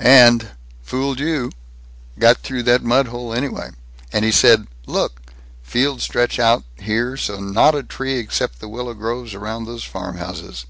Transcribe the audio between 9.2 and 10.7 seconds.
round those farmhouses.